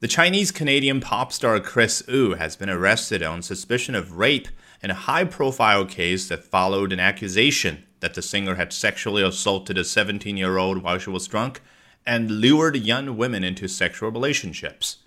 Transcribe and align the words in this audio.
The 0.00 0.08
Chinese 0.08 0.50
Canadian 0.50 1.00
pop 1.00 1.32
star 1.32 1.58
Kris 1.58 2.02
Wu 2.06 2.34
has 2.34 2.54
been 2.54 2.68
arrested 2.68 3.22
on 3.22 3.40
suspicion 3.40 3.94
of 3.94 4.18
rape 4.18 4.48
in 4.82 4.90
a 4.90 4.94
high 4.94 5.24
profile 5.24 5.86
case 5.86 6.28
that 6.28 6.44
followed 6.44 6.92
an 6.92 7.00
accusation 7.00 7.82
that 8.00 8.12
the 8.12 8.20
singer 8.20 8.56
had 8.56 8.74
sexually 8.74 9.22
assaulted 9.22 9.78
a 9.78 9.84
17 9.84 10.36
year 10.36 10.58
old 10.58 10.82
while 10.82 10.98
she 10.98 11.08
was 11.08 11.26
drunk 11.26 11.62
and 12.04 12.30
lured 12.30 12.76
young 12.76 13.16
women 13.16 13.42
into 13.42 13.68
sexual 13.68 14.10
relationships. 14.10 14.98